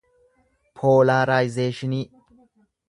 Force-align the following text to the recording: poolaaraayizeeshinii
poolaaraayizeeshinii 0.79 2.05